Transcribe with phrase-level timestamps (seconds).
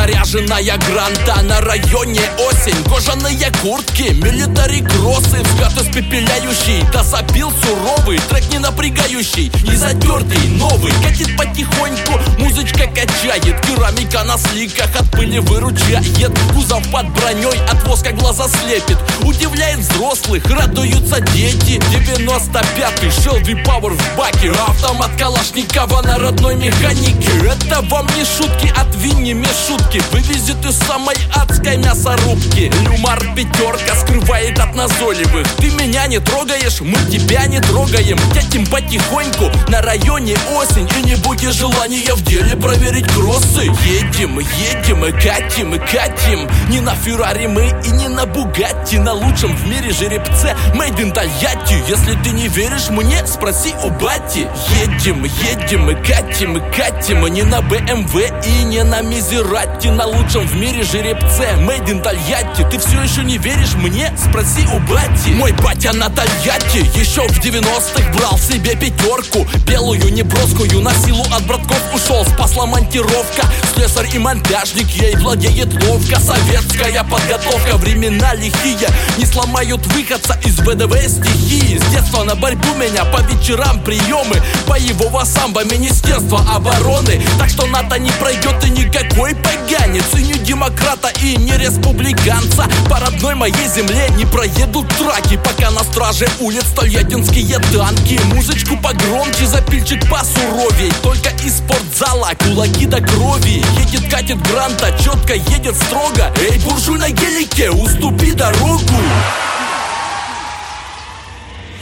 [0.00, 2.84] Кожаная гранта на районе осень.
[2.84, 10.92] Кожаные куртки, милитари кроссы Взгляд испепеляющий, да забил суровый Трек не напрягающий, не затертый, новый.
[11.02, 13.60] Катит потихоньку, музычка качает
[13.90, 18.98] Керамика на сликах от пыли выручает Кузов под броней, от воска глаза слепит.
[19.22, 21.80] Удивляет взрослых, радуются дети.
[21.90, 24.52] 95-й, Шелби Пауэр в баке.
[24.68, 27.30] Автомат Калашникова на родной механике.
[27.44, 29.34] Это вам не шутки, от Винни
[29.66, 30.02] шутки.
[30.12, 32.72] Вывезет из самой адской мясорубки.
[32.82, 35.46] Люмар пятерка скрывает от назойливых.
[35.56, 38.18] Ты меня не трогаешь, мы тебя не трогаем.
[38.34, 40.88] Тятим потихоньку, на районе осень.
[40.98, 46.48] И не будет желания в деле проверить кроссы Едем, едем, катим, катим.
[46.68, 48.98] Не на Феррари мы и не на Бугатти.
[48.98, 51.82] На лучшем в мире жеребце Made in Тольятти.
[51.88, 54.46] Если ты не веришь мне, спроси у бати.
[54.82, 57.26] Едем, едем, катим, катим.
[57.26, 58.14] Не на БМВ
[58.46, 59.88] и не на Мизерати.
[59.88, 62.66] На лучшем в мире жеребце Made in Тольятти.
[62.70, 64.12] Ты все еще не веришь мне?
[64.16, 65.30] Спроси у бати.
[65.30, 71.46] Мой батя на Тольятти Еще в 90-х брал себе пятерку Белую, неброскую, на силу от
[71.46, 76.18] братков ушел Спасла монтировка Слесарь и монтажник ей владеет ловко.
[76.20, 78.88] Советская подготовка, времена лихие.
[79.16, 81.78] Не сломают выходца из ВДВ стихии.
[81.78, 84.42] С детства на борьбу меня по вечерам приемы.
[84.66, 87.22] Боевого самбо Министерства обороны.
[87.38, 92.66] Так что НАТО не пройдет и никакой поганец И не демократа и не республиканца.
[92.88, 95.38] По родной моей земле не проедут траки.
[95.44, 98.20] Пока на страже улиц тольяттинские танки.
[98.34, 100.92] Музычку погромче, запильчик посуровей.
[101.02, 106.32] Только из спортзала кулаки до крови Едет, катит гранта, четко едет строго.
[106.36, 108.80] Эй, буржуй на гелике, уступи дорогу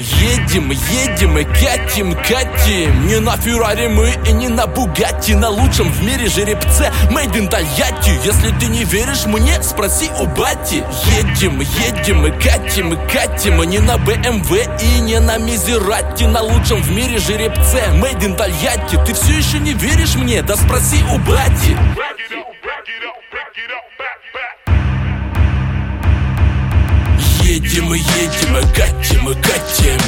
[0.00, 3.08] Едем, едем и катим, катим.
[3.08, 5.34] Не на Феррари мы и не на Бугатти.
[5.34, 8.10] На лучшем в мире жеребце Made in Тольятти.
[8.24, 10.84] Если ты не веришь мне, спроси у бати.
[11.16, 13.60] Едем, едем и катим, и катим.
[13.64, 14.50] Не на БМВ
[14.80, 16.24] и не на Мизерати.
[16.24, 19.00] На лучшем в мире жеребце Made in Тольятти.
[19.04, 20.42] Ты все еще не веришь мне?
[20.42, 21.76] Да спроси у бати
[27.48, 30.00] Едем и едем и катим и катим.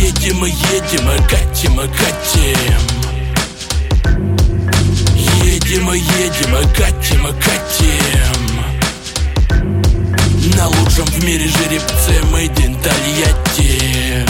[0.00, 2.82] Едем и едем и катим и катим.
[5.44, 8.48] Едем и едем и катим и катим.
[10.56, 14.26] На лучшем в мире жеребце Мэйдин Тольятти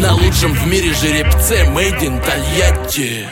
[0.00, 3.26] На лучшем в мире жеребце Мэйдин Тольятти